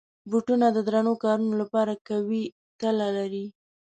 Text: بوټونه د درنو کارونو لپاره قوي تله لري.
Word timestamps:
بوټونه 0.29 0.67
د 0.71 0.77
درنو 0.87 1.13
کارونو 1.23 1.53
لپاره 1.61 1.93
قوي 2.07 2.43
تله 2.79 3.07
لري. 3.17 3.45